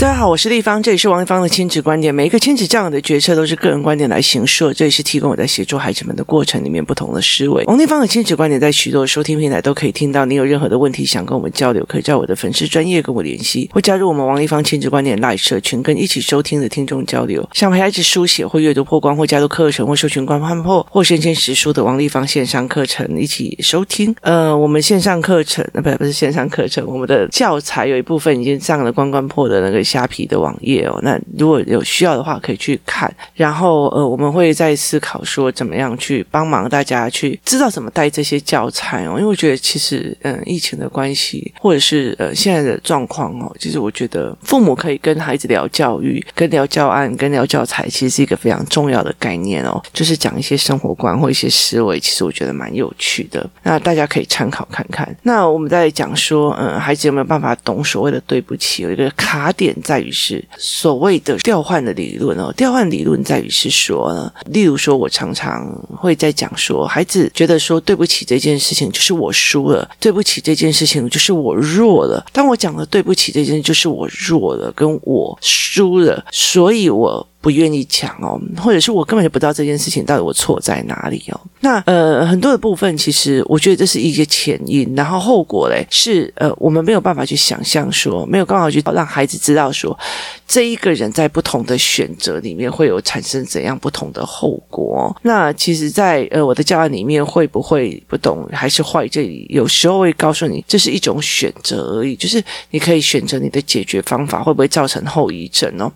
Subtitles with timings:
[0.00, 2.14] 大家好，我是丽芳，这里是王丽芳的亲子观点。
[2.14, 7.62] 每一个亲子教育的决策都是个人观点来形设，这里是提供我在协助孩子们的过程里面不同的思维。
[7.66, 10.24] 王丽芳的亲子观点在许多收听平台都可以听到。
[10.24, 17.46] 你有任何的问题想跟我们交流，可以在我的粉丝专业跟我联系，或加入我们王丽芳亲子观点 Live 社群，跟一起收听的听众交流。
[17.52, 24.16] 想陪孩子书写或阅读破关，或加入课程或社群观看破，或身兼实书的王丽芳线上课程一起收听。
[24.22, 30.86] 呃，我们线上课程，呃，不，不是线上课程，我们的教材有一部分已经上了关关破的那个虾皮的网页。
[30.86, 33.12] 哦，那如果有需要的话，可以去看。
[33.34, 39.18] 然后，呃，我们会在思考说，怎么样去帮忙大家去知道怎么带这些教材哦。
[39.18, 49.82] 因为我觉得，其实，嗯，疫情的关系，或者是呃现在的状况哦，其实我觉得父母可以跟孩子聊教育、跟聊教案、跟聊教材，其实是一个非常重要的概念哦。
[49.92, 53.48] 就是讲一些生活观或一些思维，其实我觉得蛮有趣的。
[53.62, 55.14] 那大家可以参考看看。
[55.22, 58.82] 那我们在讲说，嗯，孩子有没有办法懂所谓的对不起？
[58.82, 60.44] 有一个卡点在于是。
[60.58, 72.24] 所谓的调换的理论哦，调换理论在于是说呢，例如说，我常常会在讲说，孩子觉得说对不起这件事情就是我输了，对不起这件事情就是我弱了。
[72.32, 77.26] 当我讲了对不起这件事就是我弱了，跟我输了，所以我。
[77.40, 81.40] 不愿意讲哦，或者是我根本就不知道这件事情到底我错在哪里哦。
[81.60, 89.98] 那呃，很多的部分其实我觉得这是一个前因，然后后果嘞是呃，我们没有办法去想象说，没有办法去让孩子知道说，
[90.46, 95.14] 这一个人在不同的选择里面会有产生怎样不同的后果。
[95.22, 99.08] 那其实在，在呃我的教案里面会不会不懂还是坏？
[99.08, 105.90] 这里有时候会告诉你，这是一种选择而已，就是你可以选择你的解决方法会不会造成后遗症哦。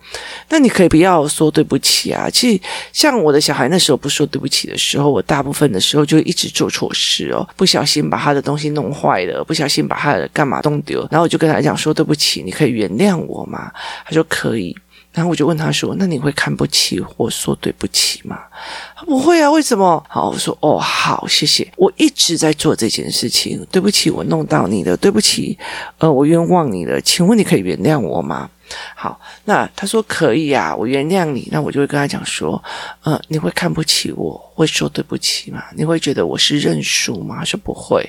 [0.48, 1.28] 那你可以不要。
[1.34, 2.30] 说对不起啊！
[2.30, 2.60] 其实
[2.92, 13.72] 像我的小孩那时候不说对不起的时候，我大部分的时候就一直做错事哦，不小心把他的东西弄坏了，不小心把他的干嘛弄丢，然后我就跟他讲说对不起，你可以原谅我吗？
[14.04, 14.76] 他说可以，
[15.12, 18.38] 然后我就问他说，那你会看不起我说对不起吗？
[18.96, 20.02] 他不会啊，为什么？
[20.08, 25.58] 好，我说哦，好，谢谢，我一直在做这件事情，对不起，我弄到你了，对不起，
[25.98, 28.48] 呃，我冤枉你了，请问你可以原谅我吗？
[28.94, 31.48] 好，那他说可以啊，我原谅你。
[31.50, 32.62] 那我就会跟他讲说，
[33.02, 35.62] 呃，你会看不起我，会说对不起吗？
[35.76, 37.36] 你会觉得我是认输吗？
[37.38, 38.08] 他说不会。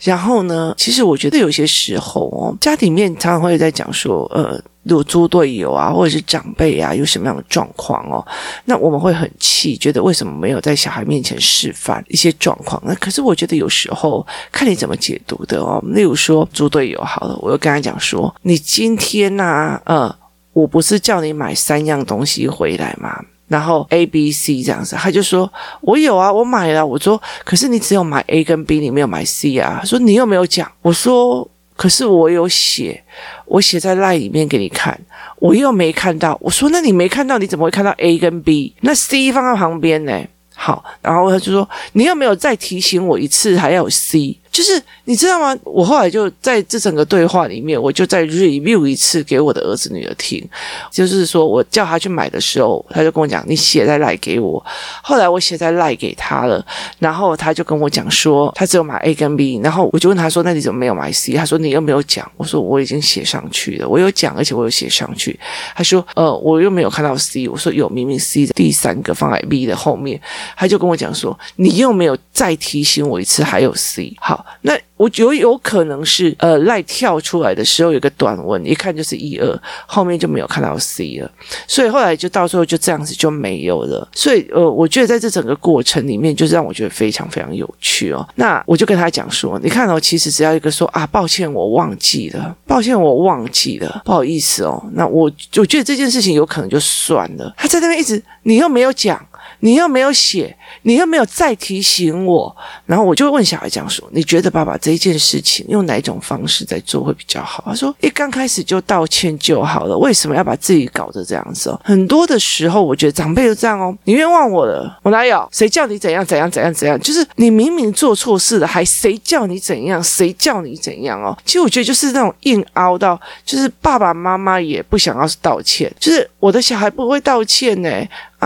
[0.00, 8.24] 然后呢，其实我觉得有些时候哦，家里面常常会在讲说，呃，如果猪队友啊，或者是长辈啊，有什么样的状况哦，
[8.64, 12.80] 那我们会很气，觉得为什么没有在小孩面前示范一些状况？
[12.84, 15.82] 那可是我觉得有时候看你怎么解读的哦。
[15.88, 20.16] 例如说猪队友好了，我又跟他讲说，你今天呐、啊，呃。
[20.56, 23.14] 我不是叫你买三样东西回来吗？
[23.46, 26.86] 然后 A、B、C 这样子，他就说我有啊，我买了。
[26.86, 29.82] 我说可是你只有买 A 跟 B，你没有买 C 啊。
[29.84, 30.66] 说你又没有讲。
[30.80, 33.02] 我说可是我有写，
[33.44, 34.98] 我写在赖里面给你看，
[35.38, 36.36] 我又没看到。
[36.40, 38.74] 我说那你没看到，你怎么会看到 A 跟 B？
[38.80, 40.24] 那 C 放在旁边呢？
[40.54, 44.38] 好，然后他就说你有没有再提醒我一次，还要有 C。
[44.56, 45.54] 就是你知道吗？
[45.64, 50.42] 我后来就在这整个对话里面，我就再 review 一次给我的儿子女儿听。
[50.90, 54.64] 就是说我叫他去买的时候，他就跟我讲：“你写在 LINE 给我。”
[55.04, 56.64] 后来我写在 LINE 给他了，
[56.98, 59.60] 然后他就跟我讲说，他只有买 A 跟 B。
[59.62, 65.38] 然后我就问他说：“那你怎么没有买 C？” 他说：“你又没有讲。”我说：“我已经写上去了，我有讲，而且我有写上去。”
[65.76, 70.18] 他说：“呃，我又没有看到 C。”我说：“有，明明 C 的第三个放在 B 的后面。”
[70.56, 74.45] 他就跟我讲说：“你又没有再提醒我一次，还有 C。”好。
[74.62, 81.30] 那我觉得有可能是呃赖跳出来的时候有个短文，一看就是一二，后面就没有看到 C 了，
[81.66, 84.08] 所以后来就到时候就这样子就没有了。
[84.14, 88.26] 所以呃，我觉得在这整个过程里面，就是让我觉得非常非常有趣哦。
[88.36, 94.82] 那我就跟他讲说，你看哦，其实只要一个说啊，抱歉，我忘记了，抱歉，我忘记了，不好意思哦。
[94.92, 97.54] 那我我觉得这件事情有可能就算了。
[97.56, 99.24] 他在那边一直，你又没有讲。
[99.66, 111.80] 你又没有写，你又没有再提醒我，然后我就问小孩这样说：“你觉得爸爸这件事情用哪种方式在做会比较好？”他说：“一刚开始就道歉就好了，为什么要把自己搞得这样子哦？
[111.82, 113.92] 很多的时候，我觉得长辈就这样哦。
[114.04, 115.48] 你冤枉我了，我哪有？
[115.50, 116.96] 谁叫你怎样怎样怎样怎样？
[117.00, 120.00] 就是你明明做错事了，还谁叫你怎样？
[120.00, 121.36] 谁叫你怎样哦？
[121.44, 127.90] 其实我觉得就是那种硬凹到，就是爸爸妈妈也不想要道歉，就是我的小孩不会道歉呢。”，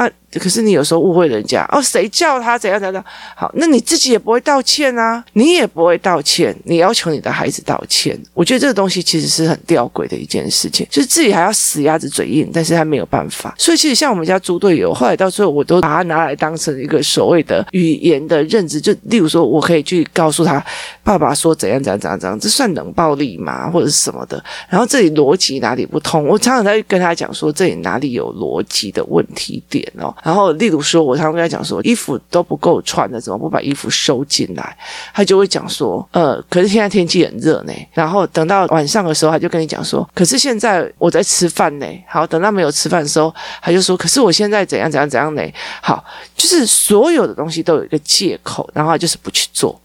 [0.04, 0.10] 啊。
[0.38, 3.04] 可是你有时候误会人家哦，谁叫他怎样怎样？
[3.34, 13.52] 好，那你自己也不会道歉啊，你也不会道歉，你要求你的孩子道歉，我觉得这个东西其实是很吊诡的一件事情，就是自己还要死鸭子嘴硬，但是他没有办法。
[13.58, 20.64] 所以其实像我们家猪队友，后来到最后我都把他拿来当成一个所谓的语言的认知，就例如说我可以去告诉他，
[21.02, 23.68] 爸爸说怎样怎样怎样怎样，这算冷暴力吗？
[23.68, 24.40] 或者是什么的？
[24.68, 26.24] 然后这里逻辑哪里不通？
[26.24, 30.14] 我常常在跟他讲说，这里哪里有逻辑的问题点哦。
[30.22, 34.76] 然后，例如说，我常常跟他讲说，衣服都不够穿的，怎么不把衣服收进来？
[35.14, 37.72] 他就会讲说，呃，可是现在天气很热呢。
[37.92, 41.86] 然后等到晚上的时候，他就跟你讲说，可是现在我在吃饭呢。
[42.08, 45.42] 好，等到没有吃饭的时候，他就说，可是我现在怎样怎样怎样呢？
[45.82, 46.04] 好，
[46.36, 49.80] 就是所有的东西都有一个借口，然后就是不去做。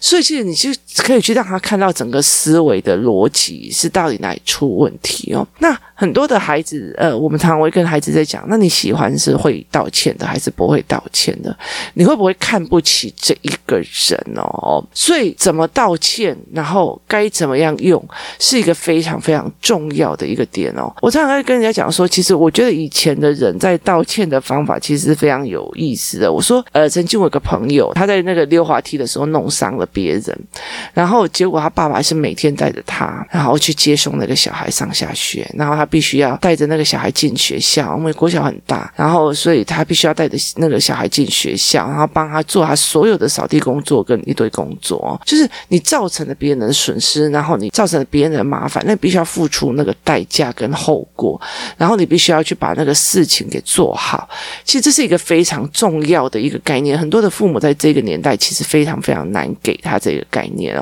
[0.00, 0.70] 所以，其实你就
[1.02, 5.46] 可以去让他看到整个思维的逻辑是到底哪里出问题哦。
[5.58, 11.56] 那很多的孩子，呃，我们常常会跟孩子在讲，那你喜欢是会道歉的，还是不会道歉的？
[11.94, 14.84] 你会不会看不起这一个人哦？
[14.92, 18.02] 所以，怎么道歉，然后该怎么样用，
[18.38, 20.94] 是一个非常非常重要的一个点哦。
[21.00, 26.30] 我常常会跟人家讲说，其实我觉得以前的人在道歉的方法其实是非常有意思的。
[26.30, 30.38] 我说，呃，曾经我有个朋友，他在那个溜滑梯的时候弄伤了别人，
[30.94, 51.40] 然后结果他爸爸是每天带着他，然后去接送那个小孩上下学，然后他必须要带着那个小孩进学校，因为国小很大，然后所以他必须要带着那个小孩进学校，然后帮他做他所有的扫地工作跟一堆工作，就是你造成了别人的损失，然后你造成了别人的麻烦，那必须要付出那个代价跟后果，
[51.76, 54.28] 然后你必须要去把那个事情给做好。
[54.64, 59.76] 其实这是一个非常重要的一个概念，很多的父母在这个年代其实非常非常难给。
[59.82, 60.75] 他这个概念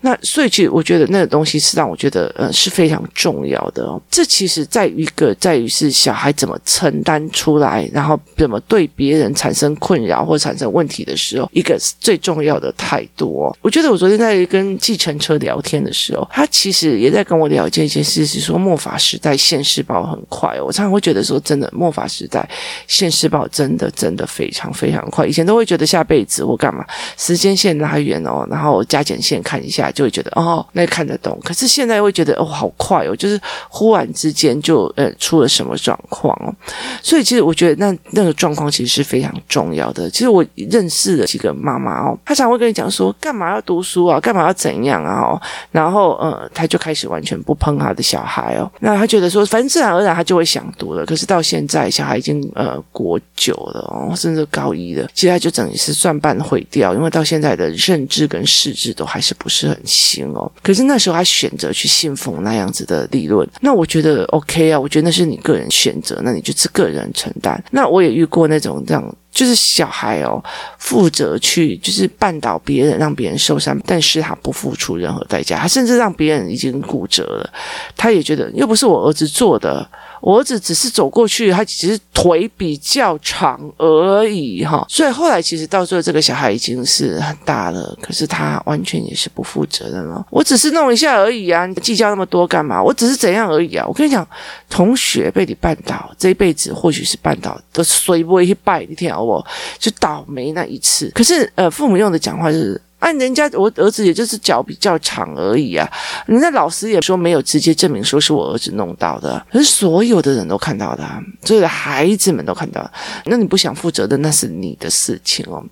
[0.00, 4.00] 那所以其实我觉得那个东西是让我觉得呃是非常重要的哦。
[4.10, 13.54] 这其实在一个在于是小孩怎么承担出来，然后怎么对别人产生困扰或产生问题的时候，一个最重要的态度。
[13.60, 20.64] 我觉得我昨天在跟计程车聊天的时候，他其实也在跟我聊这件事，是说末法时代现世报很快哦。
[20.66, 22.48] 我常常会觉得说，真的末法时代
[22.86, 25.26] 现世报真的真的非常非常快。
[25.26, 26.84] 以前都会觉得下辈子我干嘛，
[27.16, 28.14] 时间线拉远。
[28.24, 31.40] 哦，然后加减线看一下，就会觉得哦，那看得懂。
[31.42, 33.40] 可是现在会觉得哦，好快哦，就是
[33.70, 36.54] 忽然之间就呃出了什么状况哦。
[37.02, 40.10] 所以其实我觉得那那个状况其实是非常重要的。
[40.10, 44.20] 其实我认识了几个妈妈哦，她常会跟你讲说，干嘛要读书啊？
[44.20, 45.22] 干嘛要怎样啊？
[45.22, 45.40] 哦，
[45.72, 48.70] 然后呃，她就开始完全不碰她的小孩哦。
[48.80, 51.06] 那她觉得说，反正自然而然她就会想读了。
[51.06, 67.62] 可是到现在，小孩已经呃国九了哦，甚至高一了，其实他就等于是算半毁掉，因为到现在的认知跟识字都还是不是很行哦，可是那时候他选择去信奉那样子的理论，那我觉得 OK 啊，我觉得那是你个人选择，那你就是个人承担。
[67.70, 70.42] 那我也遇过那种这样，就是小孩哦，
[70.78, 77.50] 负责去就是绊倒别人，让别人受伤，但是他不付出任何代价，他甚至让别人已经骨折了，
[77.96, 79.86] 他也觉得又不是我儿子做的。
[80.24, 84.82] 我儿子只是走过去，他只是腿比较长而已，哈。
[84.88, 90.26] 所以后来其实到最后，这个小孩已经是很大了，可是他完全也是不负责任了。
[90.30, 92.82] 我只是弄一下而已啊，计较那么多干嘛？
[92.82, 93.84] 我只是怎样而已啊。
[93.86, 94.26] 我跟你讲，
[94.70, 99.46] 同学被你绊倒，这一辈子或许是绊倒的衰不会去拜你听好，我
[99.78, 101.12] 就倒霉那一次。
[101.14, 102.80] 可是呃，父母用的讲话就是。
[103.04, 105.86] 按人家我儿子也就是脚比较长而已啊，
[106.26, 111.06] 人家老师也说没有直接证明说是我儿子弄到的，可是所有的人都看到的，
[111.42, 112.90] 所有的孩子们都看到。
[113.26, 115.62] 那你不想负责的那是你的事情哦。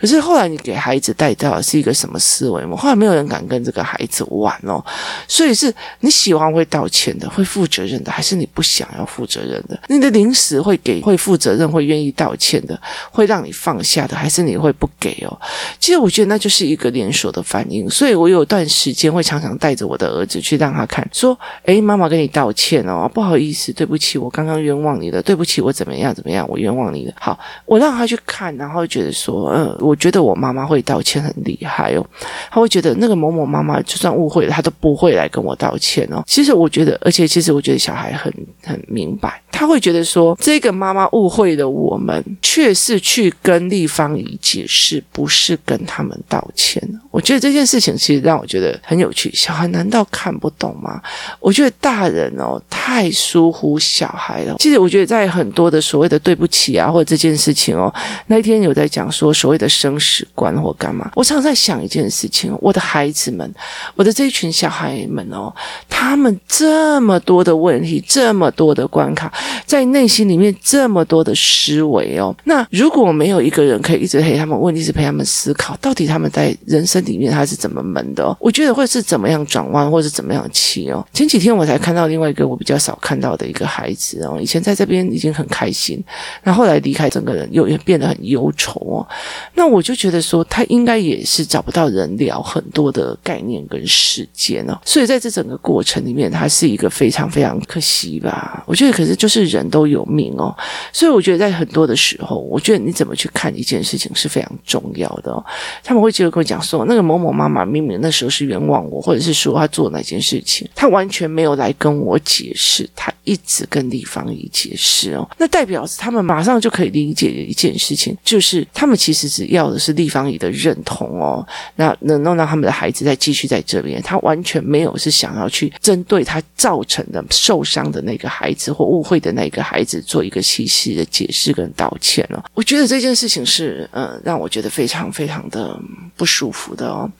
[0.00, 2.74] 可是后来你给孩子带到的是一个什么思维吗？
[2.74, 4.82] 后来没有人敢跟这个孩子玩哦。
[5.26, 9.78] 所以是你喜欢会道歉的，会负责任的，还是你不想要负责任的？
[9.88, 12.80] 你的零食会给会负责任、会愿意道歉的，
[13.10, 15.38] 会让你放下的，还是你会不给哦？
[15.78, 32.06] 其实我觉得那就是一一个连锁的反应，所以我有段时间会常常带着我的儿子去让他看，说：“哎，妈妈跟你道歉哦，不好意思，对不起，我刚刚冤枉你了，对不起，我怎么样怎么样，我冤枉你了。”好，我让他去看，然后觉得说：“嗯，我觉得我妈妈会道歉很厉害哦。”
[32.48, 36.22] 他会觉得那个某某妈妈就算误会了，他都不会来跟我道歉哦。
[36.28, 38.32] 其实我觉得，而且其实我觉得小孩很
[38.62, 46.67] 很明白，他会觉得说，这个妈妈误会了我们，却是去跟立方体解释，不是跟他们道歉。
[47.10, 49.30] 我觉得这件事情其实让我觉得很有趣。
[49.34, 51.00] 小孩难道看不懂吗？
[51.40, 54.56] 我觉得大人哦太疏忽小孩了。
[54.58, 57.92] 其实我觉得在很多的所谓的对不起啊，或者这件事情哦，
[58.26, 61.10] 那一天有在讲说所谓的生死观或干嘛。
[61.14, 63.54] 我常常在想一件事情：我的孩子们，
[63.94, 65.54] 我的这一群小孩们哦，
[65.88, 69.32] 他们这么多的问题，这么多的关卡，
[69.66, 72.34] 在内心里面这么多的思维哦。
[72.44, 78.36] 那如果没有一个人可以一直陪他们，问题是陪他们思考，到底他们在人生里面他是怎么闷的？
[78.40, 81.06] 我觉得会是怎么样转弯，或是怎么样气哦？
[81.12, 86.02] 前几天我才看到另外一个我比较少看到的一个孩子哦，以前在这边已经很开心，
[86.42, 89.06] 然后后来离开，整个人又变得很忧愁哦。
[89.54, 98.62] 那我就觉得说，他应该也是找不到人聊很多的概念跟事件哦，所以在这整个过程里面，他是一个非常非常可惜吧？
[98.66, 100.54] 我觉得，可是就是人都有命哦，
[100.92, 105.44] 所以我觉得在很多的时候，我觉得你怎么去看一件事情是非常重要的哦。
[105.82, 132.42] 他们会觉得跟我讲说，那个某某妈妈明明那时候是冤枉我，或者是说他做哪件事情，他完全没有来跟我解释，他一直跟丽芳仪解释哦，那代表是他们马上就可以理解一件事情，就是他们其实只要的是丽芳仪的认同哦，那能够让他们的孩子再继续在这边，他完全没有是想要去针对他造成的受伤的那个孩子或误会的那个孩子做一个细细的解释跟道歉哦。
[132.54, 135.78] 我觉得这件事情是呃让我觉得非常非常的
[136.16, 137.10] 不舒服的哦。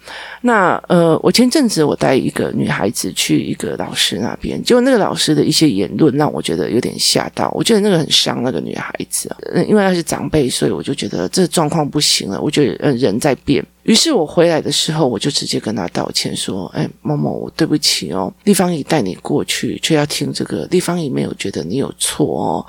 [0.42, 9.34] 那呃，我前阵子我带一个女孩子去一个老师那边，结果那个老师的一些言论让我觉得有点吓到，我觉得那个很伤那个女孩子，
[9.66, 12.40] 因为她是长辈，所以我就觉得这状况不行了。
[12.40, 13.64] 我觉得呃人在变。
[13.88, 22.66] 于是我回来的时候，我就直接跟他道歉说：“哎，某某，我对不起哦，丽芳姨带你过去，却要听这个，丽芳姨没有觉得你有错哦。”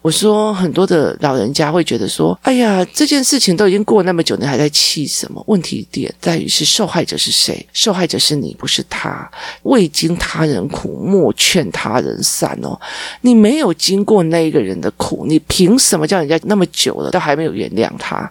[0.00, 7.66] 我说很多的老人家会觉得说：“哎呀，这件事情都已经过那么久，你还在气什么？”问题点在于是受害者是谁？
[7.72, 9.26] 受害者是你，不是他。
[9.62, 12.78] 未经他人苦，莫劝他人善哦。
[13.22, 18.30] 你没有经过那一个人的苦，你凭什么叫人家那么久了都还没有原谅他？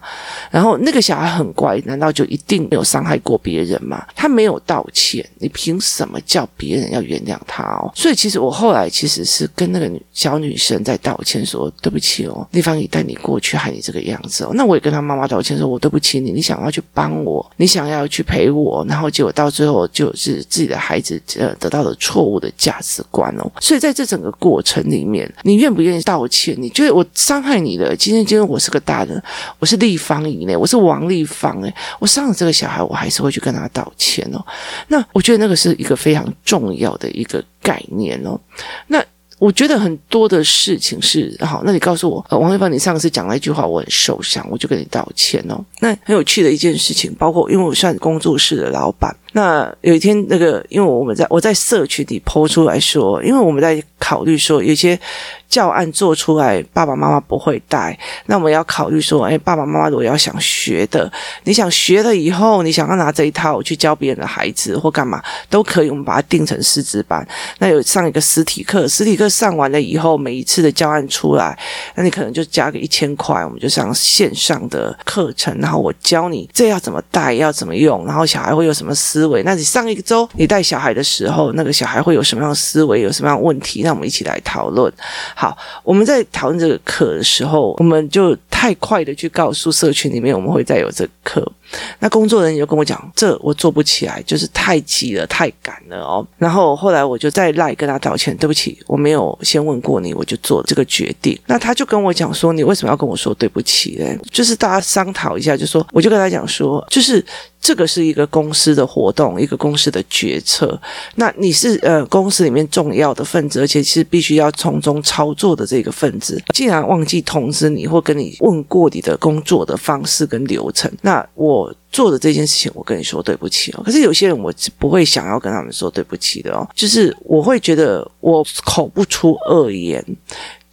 [0.52, 4.06] 然后那个小孩很乖，难道就一定没有伤害过别人吗？
[4.14, 7.92] 他没有道歉，你凭什么叫别人要原谅他哦？
[7.94, 11.70] 所以其实我后来其实是跟那个女小女生在道歉说。
[11.82, 14.50] 对不起哦，丽芳仪带你过去害你这个样子哦。
[14.54, 23.50] 那我也跟他妈妈道歉说，我对不起你，你想要去帮我，你想要去陪我，然后结果到最后就是自己的孩子呃得到了错误的价值观哦。
[23.60, 26.54] 所以在这整个过程里面，你愿不愿意道歉？
[26.58, 27.94] 你觉得我伤害你了？
[27.94, 29.22] 今天今天我是个大人，
[29.58, 34.44] 我是丽芳仪呢，我是王丽芳诶，我伤了这个小孩，我还是会去跟他道歉哦。
[34.88, 38.38] 那我觉得那个是一个非常重要的一个概念哦。
[38.86, 39.04] 那。
[39.40, 45.62] 我觉得很多的事情是好，那你告诉我，呃，王一芳，你上次讲了一句话，我很受伤，我就跟你道歉哦。
[45.80, 54.98] 那很有趣的一件事情，包括因为我算工作室的老板，那有一天那个，因为我们在我在社群里 po 出来说，因为我们在考虑说有些。
[55.46, 61.08] 教案做出来，爸爸妈妈不会带，那我们要考虑说，哎，爸爸妈妈如果要想学的，
[61.44, 67.24] 你想学了以后，你想要拿这一套去教别人的孩子或干嘛都可以，我们把它定成师资班。
[67.60, 71.56] 那有上一个实体课，实体课上完了以后，每一次的教案出来，
[71.94, 79.42] 那你可能就加个一千块，我们就上线上的课程，然后我教你这要怎么带，要怎么用，然后小孩会有什么思思维。
[79.42, 84.92] 那你上一周你带小孩的时候，那个小孩会有什么样的思维，有什么样的问题，那我们一起来讨论。
[85.34, 91.52] 好，我们在讨论这个课的时候，我们就太快的去告诉社群里面，我们会再有这个课。
[91.98, 96.26] 那工作人员就跟我讲，这我做不起来，就是太急了，太赶了哦。
[96.38, 101.38] 然后后来我就再赖跟他道歉，对不起，我没有先问过你，我就做了这个决定。
[101.46, 104.06] 那他就跟我讲说，你为什么要跟我说对不起呢？
[104.30, 107.24] 就是大家商讨一下，就说，我就跟他讲说，就是。
[107.66, 110.78] 这个是一个公司的活动，一个公司的决策。
[111.14, 116.38] 那你是呃公司里面重要的分子，而且是必须要从中操作的这个分子。
[116.54, 123.82] 既然忘记通知你或跟你问过你的工作的方式跟流程，那我做的这件事情，我跟你说对不起哦。
[123.84, 130.04] 可是有些人我是不会想要跟他们说对不起的哦，就是我会觉得我口不出恶言。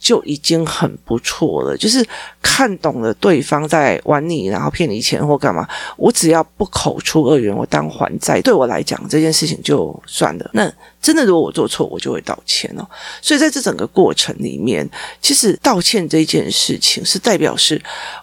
[0.02, 2.04] 就已经很不错了，就是
[2.42, 5.64] 看懂了对方在玩你，然后骗你钱或干嘛。
[5.96, 10.50] 我只要不口出恶言，我当还债，对我来讲这件事情就算了。
[10.52, 10.68] 那
[11.00, 12.84] 真的，如果我做错，我就会道歉哦。
[13.20, 17.80] 所以在这整个过程里面，其实道歉这件事情是代表是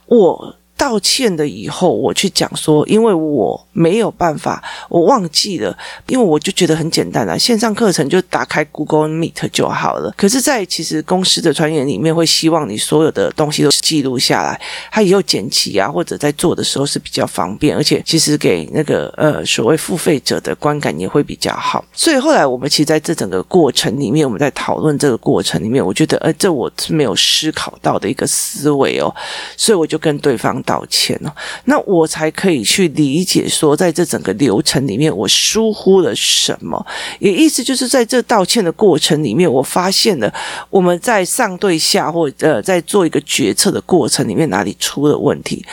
[0.07, 0.53] 我。
[0.79, 10.09] 道歉了以后，我去讲说，因为我没有办法，我忘记了，因为我就觉得很简单啊，线上课程就打开 Google Meet 就好了。
[10.15, 14.59] 可是，在其实公司的传言里面，会希望你所有的东西都记录下来，
[14.89, 21.83] 他以后剪辑啊，或者在做的时候是比较方便，而且其实给那个呃所谓付费者的观感也会比较好。
[21.91, 29.13] 所以后来我们其实在这整个过程里面，我们在讨论这个过程里面，我觉得，呃，这我是没有思考到的一个思维哦，
[29.57, 31.35] 所以我就跟对方道歉了，
[31.65, 36.85] 那我才可以去理解说，在这整个流程里面，我疏忽了什么，
[37.17, 40.31] 也意思就是在这道歉的过程里面，我发现了
[40.69, 45.65] 我们在上对下或呃在做一个决策的过程里面哪里出了问题。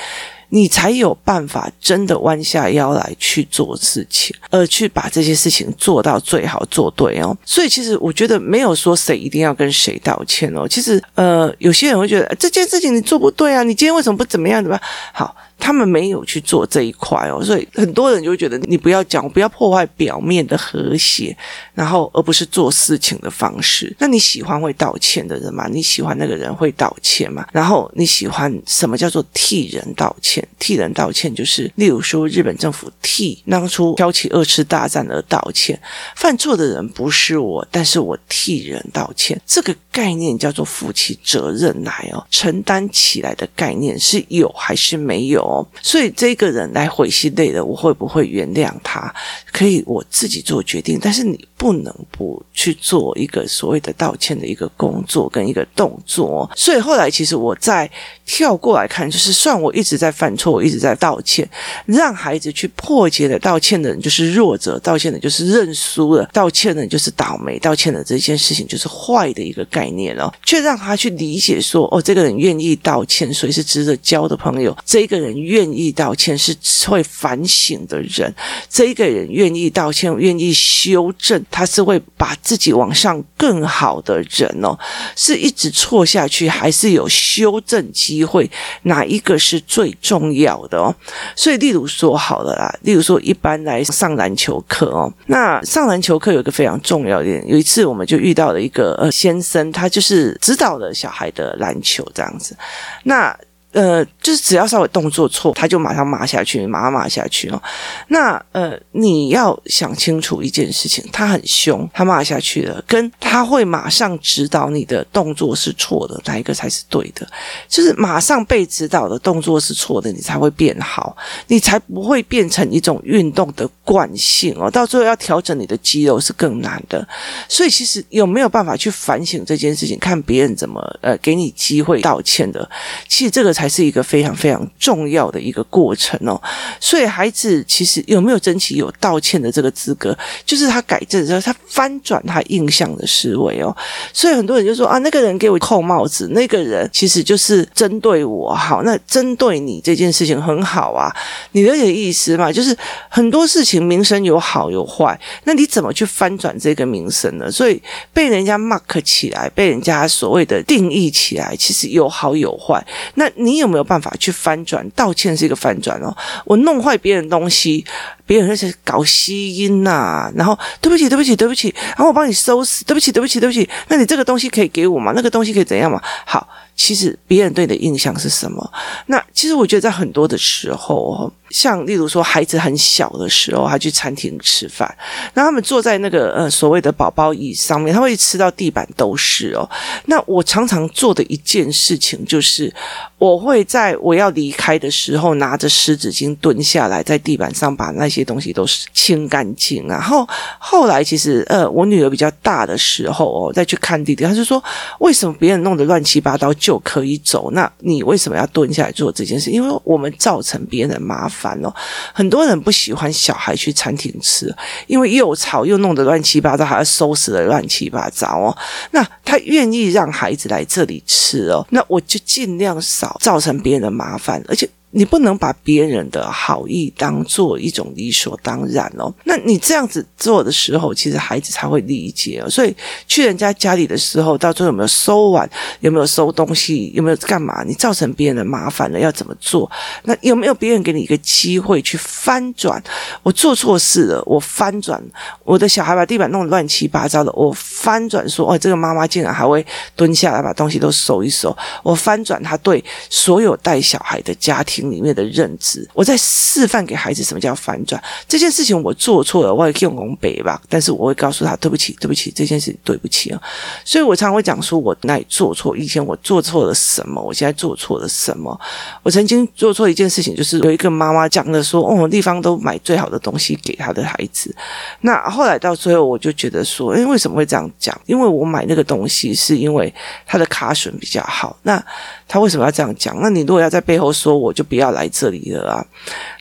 [0.49, 7.37] 你才有办法真的弯下腰来去做事情，而去把这些事情做到最好做对哦。
[7.45, 10.67] 所以其实我觉得没有说谁一定要跟谁道歉哦。
[10.69, 14.83] 其实呃，有些人会觉得这件事情你做不对啊，你今天为什么不怎么样怎么样？
[15.13, 15.37] 好。
[15.59, 21.37] 他们没有去做这一块哦，所以很多人就会觉得你不要讲，我不要破坏表面的和谐，
[21.75, 23.95] 然后而不是做事情的方式。
[23.99, 25.67] 那你喜欢会道歉的人吗？
[25.71, 27.47] 你喜欢那个人会道歉吗？
[27.53, 30.47] 然后你喜欢什么叫做替人道歉？
[30.59, 35.81] 替人道歉就是，例如说日本政府替当初挑起二次大战而道歉，
[36.15, 39.41] 犯错的人不是我，但是我替人道歉。
[39.47, 45.46] 这个概念叫做负起责任来哦，承担起来的概念是有还是没有？
[45.47, 49.15] 哦所以这个人来回心累的，我会不会原谅他？
[49.53, 56.51] 可以我自己做决定，但是你不能不去做一个所谓的道歉的一个工作跟一个动作。
[56.55, 57.91] 所以后来其实我在
[58.25, 61.49] 跳过来看，就是算我一直在犯错，我一直在道歉，
[61.87, 63.39] 让孩子去破解了。
[63.39, 74.77] 道歉的人就是弱者，道歉的就是认输了，道歉的就是倒霉，道歉的这件事情就是坏的一个概念哦，却让他去理解说，哦，这个人愿意道歉，所以是值得交的朋友。
[74.85, 75.36] 这个人。
[75.41, 78.33] 愿意道歉是会反省的人，
[78.69, 84.79] 这一个人愿意道歉、愿意修正，他是会把自己往上更好的人哦。
[85.17, 88.51] 是一直错下去，还是有修正机会？
[88.83, 90.95] 哪一个是最重要的哦？
[91.35, 102.57] 所以，例如说好了啦，例如说一般来上篮球课哦，那上篮球课有一个非常重要的点，有一次我们就遇到了一个呃先生，他就是指导了小孩的篮球这样子，
[103.03, 103.37] 那。
[103.77, 107.63] 呃，就是只要稍微动作错，他就马上骂下去，马上骂下去哦。
[108.09, 117.29] 那呃，你要想清楚一件事情，他很凶，他骂下去了，跟他会马上指导你的动作是错的，哪一个才是对的？
[117.69, 121.15] 就是马上被指导的动作是错的，你才会变好，
[121.49, 124.71] 你才不会变成一种运动的惯性哦。
[124.71, 127.07] 到最后要调整你的肌肉是更难的。
[127.47, 132.67] 所以其实有没有办法去反省这件事情，看别人怎么呃给你机会道歉的，
[133.07, 133.66] 其实这个才。
[133.67, 136.41] 还是一个非常非常重要的一个过程哦，
[136.79, 143.77] 所以孩子其实有没有争取有道歉的这个资格，就是他改正之后，他翻转他印象的思维哦。
[144.13, 148.55] 所以很多人就说啊，那个人给我扣帽子，那个人其实就是针对我。
[148.55, 151.13] 好，那针对你这件事情很好啊，
[151.51, 152.53] 你了解意思嘛？
[152.53, 152.77] 就是
[153.09, 157.51] 很多事情名声有好有坏，那你怎么去翻转这个名声呢？
[157.51, 162.81] 所以被人家 mark 起来，被人家所谓的定义起来，其实有好有坏。
[163.15, 163.56] 那你。
[163.57, 164.87] 你有没有办法去翻转？
[164.91, 166.15] 道歉是一个翻转哦。
[166.45, 167.87] 我弄坏别人东西，
[168.27, 173.69] 别人是搞吸音呐、然后对不起，对不起，对不起，然后我帮你收拾，对不起，对不起，对不起。
[173.89, 175.13] 那你这个东西可以给我吗？
[175.15, 176.03] 那个东西可以怎样吗？
[176.27, 176.47] 好。
[176.79, 178.71] 其实别人对你的印象是什么？
[179.07, 184.95] 那其实我觉得在很多的时候，像例如说孩子很小的时候，他去餐厅吃饭，
[185.33, 189.67] 那他们坐在那个呃所谓的宝宝椅上面，他会吃到地板都是哦。
[190.05, 192.71] 那我常常做的一件事情就是，
[193.17, 199.87] 我会在我要离开的时候，拿着湿纸巾蹲下来，在地板上把那些这些东西都是清干净。
[199.87, 200.27] 然后
[200.59, 204.63] 后来其实呃我女儿比较大的时候哦，再去看弟弟，他就说，
[205.01, 206.51] 为什么别人弄得乱七八糟？
[206.55, 209.51] 就可以走，那你为什么要蹲下来做这件事？
[209.51, 211.71] 因为我们造成别人的麻烦哦。
[212.15, 214.51] 很多人不喜欢小孩去餐厅吃，
[214.87, 218.57] 因为又吵又弄得乱七八糟，还要收拾的乱七八糟哦。
[218.93, 224.67] 那他愿意让孩子来这里吃哦，那我就尽量少造成别人的麻烦，而且。
[224.97, 229.13] 你不能把别人的好意当做一种理所当然哦。
[229.25, 232.49] 那你这样子做的时候，其实孩子才会理解哦。
[232.49, 232.75] 所以
[233.07, 235.47] 去人家家里的时候，到最后有没有收碗，
[235.81, 237.63] 有没有收东西，有没有干嘛？
[237.63, 239.71] 你造成别人的麻烦了，要怎么做？
[240.05, 242.83] 那有没有别人给你一个机会去翻转？
[243.23, 244.99] 我做错事了，我翻转。
[245.45, 251.55] 我的小孩把地板弄得乱七八糟的，我翻转说：哦，这个妈妈竟然还会蹲下来把东西都收一收。
[251.83, 254.86] 我翻转他对所有带小孩的家庭。
[254.91, 258.03] 里面的认知，我在示范给孩子什么叫反转。
[258.29, 263.41] 这件事情我做错了，我会用红北吧，但是我会告诉他对不起，对不起，这件事对不起啊。
[263.85, 268.59] 所以我常常会讲说，我哪里做错，以前我做错了什么，我现在做错了什么。
[269.03, 274.55] 我曾经做错一件事情，就是有一个妈妈讲的说，哦，地方都买最好的东西给他的孩子。
[275.01, 277.99] 那后来到最后，我就觉得说，哎，为什么会这样讲？
[278.07, 279.93] 因为我买那个东西是因为
[280.27, 281.57] 它的卡损比较好。
[281.63, 281.83] 那
[282.29, 283.17] 他为什么要这样讲？
[283.21, 285.87] 那你如果要在背后说，我就不要来这里了啊。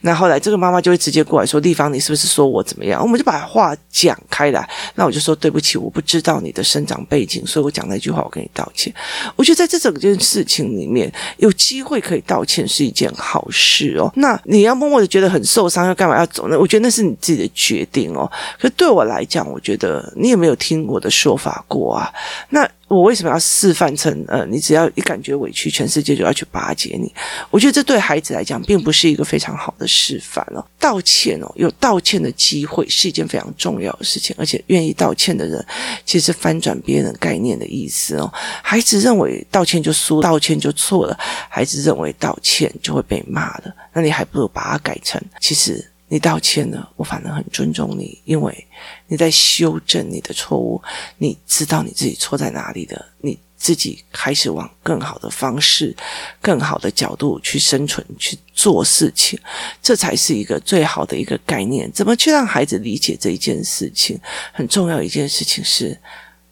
[0.02, 4.67] 那后来这个妈妈就会直接过来说：“丽芳，你是不是说我怎么样？”我们就把话讲开来。
[4.95, 8.93] 那我就说：“对不起，我不知道你的生长背景，所以我讲那句话，我跟你道歉。”
[9.36, 14.12] 我觉得在这整件事情里面，有机会可以道歉是一件好事哦。
[14.15, 16.60] 那你要默默的觉得很受伤，要干嘛要走呢？
[16.60, 18.30] 我觉得那是你自己的决定哦。
[18.60, 22.12] 可是对我来讲，我觉得你有没有听我的说法过啊？
[22.50, 22.67] 那。
[22.88, 27.12] 我为什么要示范成呃，你只要一感觉委屈，全世界就要去巴结你？
[27.50, 30.63] 我觉得这对孩子来讲，并不是一个非常好的示范哦。
[30.80, 35.65] 道歉哦，有道歉的机会是一件非常重要的事情，而且愿意道歉的人，
[36.06, 38.32] 其实翻转别人概念的意思哦。
[38.62, 41.17] 孩子认为道歉就输，道歉就错了；
[41.50, 45.84] 孩子认为道歉就会被骂的，那你还不如把它改成，其实。
[46.07, 48.67] 你道歉了，我反而很尊重你，因为
[49.07, 50.81] 你在修正你的错误，
[51.17, 55.95] 你知道你自己错在哪里的，你自己开始往更好的方式、
[56.39, 59.39] 更好的角度去生存、去做事情，
[59.81, 61.91] 这才是一个最好的一个概念。
[61.91, 64.19] 怎么去让孩子理解这一件事情？
[64.53, 65.99] 很重要一件事情是，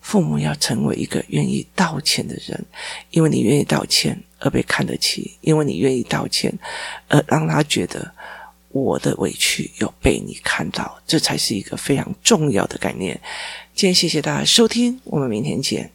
[0.02, 2.66] 父母要成为一个愿意道歉的人，
[3.12, 6.52] 因为你愿意道歉而被看得起，因为你愿意道歉
[7.08, 8.12] 而让他觉得。
[8.74, 13.18] 我的委屈有被你看到，这才是一个非常重要的概念。
[13.74, 15.90] 今天谢谢大家收听，我们明天见。